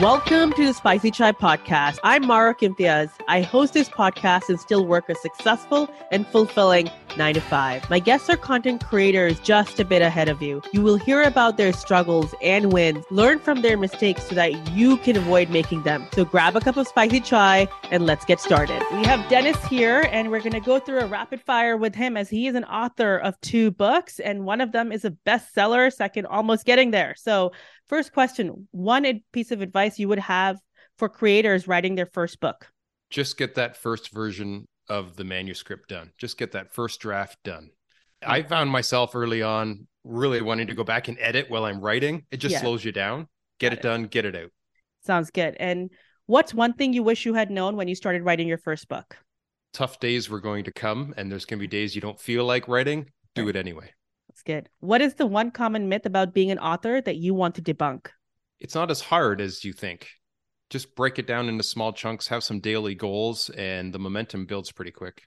Welcome 0.00 0.52
to 0.54 0.66
the 0.66 0.72
Spicy 0.72 1.10
Chai 1.10 1.32
Podcast. 1.32 1.98
I'm 2.02 2.24
Mahrukh 2.24 2.60
Imtiaz. 2.60 3.10
I 3.28 3.42
host 3.42 3.74
this 3.74 3.90
podcast 3.90 4.48
and 4.48 4.58
still 4.58 4.84
work 4.84 5.08
a 5.08 5.14
successful 5.14 5.88
and 6.10 6.26
fulfilling 6.26 6.90
9 7.18 7.34
to 7.34 7.40
5. 7.40 7.90
My 7.90 7.98
guests 7.98 8.30
are 8.30 8.38
content 8.38 8.84
creators 8.84 9.38
just 9.40 9.78
a 9.78 9.84
bit 9.84 10.00
ahead 10.00 10.30
of 10.30 10.40
you. 10.40 10.62
You 10.72 10.80
will 10.80 10.96
hear 10.96 11.22
about 11.22 11.56
their 11.58 11.74
struggles 11.74 12.34
and 12.42 12.72
wins, 12.72 13.04
learn 13.10 13.38
from 13.38 13.60
their 13.60 13.76
mistakes 13.76 14.24
so 14.24 14.34
that 14.34 14.70
you 14.70 14.96
can 14.96 15.14
avoid 15.14 15.50
making 15.50 15.82
them. 15.82 16.08
So 16.14 16.24
grab 16.24 16.56
a 16.56 16.60
cup 16.60 16.78
of 16.78 16.88
spicy 16.88 17.20
chai 17.20 17.68
and 17.90 18.06
let's 18.06 18.24
get 18.24 18.40
started. 18.40 18.82
We 18.92 19.04
have 19.04 19.28
Dennis 19.28 19.62
here 19.66 20.08
and 20.10 20.30
we're 20.30 20.40
going 20.40 20.52
to 20.52 20.60
go 20.60 20.80
through 20.80 21.00
a 21.00 21.06
rapid 21.06 21.42
fire 21.42 21.76
with 21.76 21.94
him 21.94 22.16
as 22.16 22.30
he 22.30 22.48
is 22.48 22.54
an 22.54 22.64
author 22.64 23.18
of 23.18 23.38
two 23.42 23.70
books 23.70 24.18
and 24.18 24.46
one 24.46 24.62
of 24.62 24.72
them 24.72 24.90
is 24.90 25.04
a 25.04 25.10
bestseller, 25.10 25.92
second 25.92 26.26
almost 26.26 26.64
getting 26.64 26.92
there. 26.92 27.14
So 27.16 27.52
First 27.92 28.14
question 28.14 28.68
One 28.70 29.20
piece 29.32 29.50
of 29.50 29.60
advice 29.60 29.81
you 29.98 30.08
would 30.08 30.18
have 30.18 30.58
for 30.98 31.08
creators 31.08 31.66
writing 31.66 31.94
their 31.94 32.06
first 32.06 32.40
book? 32.40 32.68
Just 33.10 33.36
get 33.36 33.54
that 33.56 33.76
first 33.76 34.12
version 34.12 34.66
of 34.88 35.16
the 35.16 35.24
manuscript 35.24 35.88
done. 35.88 36.12
Just 36.18 36.38
get 36.38 36.52
that 36.52 36.72
first 36.72 37.00
draft 37.00 37.38
done. 37.44 37.70
I 38.24 38.42
found 38.42 38.70
myself 38.70 39.14
early 39.14 39.42
on 39.42 39.86
really 40.04 40.40
wanting 40.40 40.68
to 40.68 40.74
go 40.74 40.84
back 40.84 41.08
and 41.08 41.18
edit 41.20 41.50
while 41.50 41.64
I'm 41.64 41.80
writing. 41.80 42.24
It 42.30 42.38
just 42.38 42.52
yeah. 42.52 42.60
slows 42.60 42.84
you 42.84 42.92
down. 42.92 43.28
Get 43.58 43.70
Got 43.70 43.72
it, 43.72 43.78
it 43.78 43.82
done, 43.82 44.04
get 44.04 44.24
it 44.24 44.36
out. 44.36 44.50
Sounds 45.04 45.30
good. 45.30 45.56
And 45.58 45.90
what's 46.26 46.54
one 46.54 46.72
thing 46.72 46.92
you 46.92 47.02
wish 47.02 47.26
you 47.26 47.34
had 47.34 47.50
known 47.50 47.76
when 47.76 47.88
you 47.88 47.94
started 47.94 48.22
writing 48.22 48.48
your 48.48 48.58
first 48.58 48.88
book? 48.88 49.16
Tough 49.72 49.98
days 50.00 50.28
were 50.28 50.40
going 50.40 50.64
to 50.64 50.72
come, 50.72 51.14
and 51.16 51.30
there's 51.30 51.44
going 51.44 51.58
to 51.58 51.62
be 51.62 51.66
days 51.66 51.94
you 51.94 52.00
don't 52.00 52.20
feel 52.20 52.44
like 52.44 52.68
writing. 52.68 53.10
Do 53.34 53.48
it 53.48 53.56
anyway. 53.56 53.90
That's 54.28 54.42
good. 54.42 54.68
What 54.80 55.00
is 55.00 55.14
the 55.14 55.26
one 55.26 55.50
common 55.50 55.88
myth 55.88 56.06
about 56.06 56.34
being 56.34 56.50
an 56.50 56.58
author 56.58 57.00
that 57.00 57.16
you 57.16 57.34
want 57.34 57.54
to 57.54 57.62
debunk? 57.62 58.08
It's 58.62 58.76
not 58.76 58.92
as 58.92 59.00
hard 59.00 59.40
as 59.40 59.64
you 59.64 59.72
think. 59.72 60.08
Just 60.70 60.94
break 60.94 61.18
it 61.18 61.26
down 61.26 61.48
into 61.48 61.64
small 61.64 61.92
chunks, 61.92 62.28
have 62.28 62.44
some 62.44 62.60
daily 62.60 62.94
goals, 62.94 63.50
and 63.50 63.92
the 63.92 63.98
momentum 63.98 64.46
builds 64.46 64.70
pretty 64.70 64.92
quick. 64.92 65.22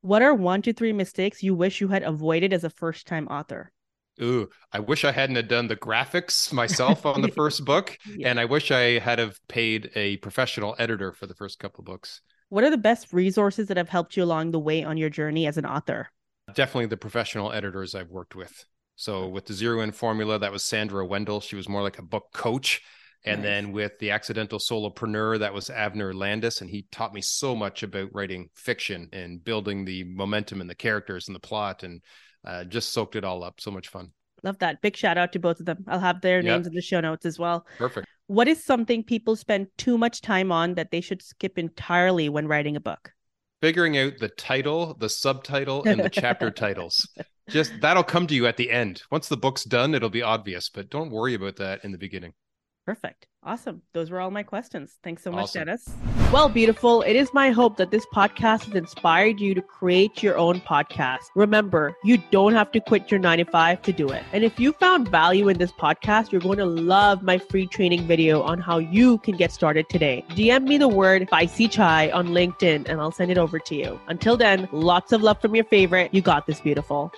What 0.00 0.22
are 0.22 0.32
one 0.32 0.62
to 0.62 0.72
three 0.72 0.94
mistakes 0.94 1.42
you 1.42 1.54
wish 1.54 1.82
you 1.82 1.88
had 1.88 2.02
avoided 2.02 2.54
as 2.54 2.64
a 2.64 2.70
first 2.70 3.06
time 3.06 3.28
author? 3.28 3.72
Ooh, 4.22 4.48
I 4.72 4.80
wish 4.80 5.04
I 5.04 5.12
hadn't 5.12 5.36
have 5.36 5.48
done 5.48 5.68
the 5.68 5.76
graphics 5.76 6.50
myself 6.62 7.04
on 7.04 7.20
the 7.20 7.28
first 7.36 7.62
book, 7.66 7.98
yeah. 8.16 8.30
and 8.30 8.40
I 8.40 8.46
wish 8.46 8.70
I 8.70 8.98
had 8.98 9.18
have 9.18 9.38
paid 9.48 9.90
a 9.94 10.16
professional 10.16 10.74
editor 10.78 11.12
for 11.12 11.26
the 11.26 11.34
first 11.34 11.58
couple 11.58 11.84
books. 11.84 12.22
What 12.48 12.64
are 12.64 12.70
the 12.70 12.78
best 12.78 13.12
resources 13.12 13.68
that 13.68 13.76
have 13.76 13.90
helped 13.90 14.16
you 14.16 14.24
along 14.24 14.50
the 14.50 14.58
way 14.58 14.82
on 14.82 14.96
your 14.96 15.10
journey 15.10 15.46
as 15.46 15.58
an 15.58 15.66
author? 15.66 16.08
definitely 16.54 16.86
the 16.86 16.96
professional 16.96 17.52
editors 17.52 17.94
I've 17.94 18.10
worked 18.10 18.34
with. 18.34 18.66
So 18.96 19.28
with 19.28 19.46
the 19.46 19.54
Zero 19.54 19.80
In 19.80 19.92
Formula, 19.92 20.38
that 20.38 20.52
was 20.52 20.64
Sandra 20.64 21.06
Wendell. 21.06 21.40
She 21.40 21.56
was 21.56 21.68
more 21.68 21.82
like 21.82 21.98
a 21.98 22.02
book 22.02 22.26
coach. 22.32 22.80
And 23.24 23.40
nice. 23.40 23.44
then 23.46 23.72
with 23.72 23.98
the 24.00 24.10
Accidental 24.10 24.58
Solopreneur, 24.58 25.38
that 25.38 25.54
was 25.54 25.68
Avner 25.68 26.12
Landis, 26.12 26.60
and 26.60 26.68
he 26.68 26.86
taught 26.90 27.14
me 27.14 27.20
so 27.20 27.54
much 27.54 27.84
about 27.84 28.08
writing 28.12 28.48
fiction 28.54 29.08
and 29.12 29.42
building 29.42 29.84
the 29.84 30.02
momentum 30.04 30.60
and 30.60 30.68
the 30.68 30.74
characters 30.74 31.28
and 31.28 31.34
the 31.34 31.40
plot, 31.40 31.84
and 31.84 32.02
uh, 32.44 32.64
just 32.64 32.92
soaked 32.92 33.14
it 33.14 33.24
all 33.24 33.44
up. 33.44 33.60
So 33.60 33.70
much 33.70 33.88
fun. 33.88 34.10
Love 34.42 34.58
that. 34.58 34.82
Big 34.82 34.96
shout 34.96 35.18
out 35.18 35.32
to 35.34 35.38
both 35.38 35.60
of 35.60 35.66
them. 35.66 35.84
I'll 35.86 36.00
have 36.00 36.20
their 36.20 36.42
names 36.42 36.66
in 36.66 36.74
the 36.74 36.82
show 36.82 37.00
notes 37.00 37.24
as 37.24 37.38
well. 37.38 37.64
Perfect. 37.78 38.08
What 38.26 38.48
is 38.48 38.64
something 38.64 39.04
people 39.04 39.36
spend 39.36 39.68
too 39.78 39.96
much 39.96 40.20
time 40.20 40.50
on 40.50 40.74
that 40.74 40.90
they 40.90 41.00
should 41.00 41.22
skip 41.22 41.58
entirely 41.58 42.28
when 42.28 42.48
writing 42.48 42.74
a 42.74 42.80
book? 42.80 43.12
figuring 43.62 43.96
out 43.96 44.18
the 44.18 44.28
title, 44.28 44.94
the 44.98 45.08
subtitle, 45.08 45.84
and 45.84 46.00
the 46.00 46.10
chapter 46.10 46.50
titles. 46.50 47.08
Just 47.52 47.72
that'll 47.80 48.02
come 48.02 48.26
to 48.28 48.34
you 48.34 48.46
at 48.46 48.56
the 48.56 48.70
end. 48.70 49.02
Once 49.10 49.28
the 49.28 49.36
book's 49.36 49.64
done, 49.64 49.94
it'll 49.94 50.08
be 50.08 50.22
obvious, 50.22 50.70
but 50.70 50.88
don't 50.88 51.10
worry 51.10 51.34
about 51.34 51.56
that 51.56 51.84
in 51.84 51.92
the 51.92 51.98
beginning. 51.98 52.32
Perfect. 52.84 53.28
Awesome. 53.44 53.82
Those 53.92 54.10
were 54.10 54.20
all 54.20 54.30
my 54.30 54.42
questions. 54.42 54.98
Thanks 55.02 55.22
so 55.22 55.30
much, 55.30 55.44
awesome. 55.44 55.66
Dennis. 55.66 55.88
Well, 56.32 56.48
beautiful. 56.48 57.02
It 57.02 57.14
is 57.14 57.32
my 57.32 57.50
hope 57.50 57.76
that 57.76 57.90
this 57.90 58.06
podcast 58.14 58.64
has 58.64 58.74
inspired 58.74 59.40
you 59.40 59.54
to 59.54 59.62
create 59.62 60.22
your 60.22 60.38
own 60.38 60.60
podcast. 60.60 61.26
Remember, 61.34 61.94
you 62.02 62.18
don't 62.30 62.54
have 62.54 62.72
to 62.72 62.80
quit 62.80 63.10
your 63.10 63.20
95 63.20 63.82
to 63.82 63.92
do 63.92 64.08
it. 64.08 64.22
And 64.32 64.42
if 64.42 64.58
you 64.58 64.72
found 64.72 65.08
value 65.08 65.48
in 65.48 65.58
this 65.58 65.72
podcast, 65.72 66.32
you're 66.32 66.40
going 66.40 66.58
to 66.58 66.66
love 66.66 67.22
my 67.22 67.38
free 67.38 67.66
training 67.66 68.06
video 68.06 68.42
on 68.42 68.60
how 68.60 68.78
you 68.78 69.18
can 69.18 69.36
get 69.36 69.52
started 69.52 69.88
today. 69.88 70.24
DM 70.30 70.64
me 70.64 70.78
the 70.78 70.88
word 70.88 71.26
spicy 71.28 71.68
chai 71.68 72.10
on 72.10 72.28
LinkedIn 72.28 72.88
and 72.88 73.00
I'll 73.00 73.12
send 73.12 73.30
it 73.30 73.38
over 73.38 73.58
to 73.58 73.74
you. 73.74 74.00
Until 74.08 74.36
then, 74.36 74.68
lots 74.72 75.12
of 75.12 75.22
love 75.22 75.40
from 75.40 75.54
your 75.54 75.64
favorite. 75.64 76.14
You 76.14 76.22
got 76.22 76.46
this, 76.46 76.60
beautiful. 76.60 77.12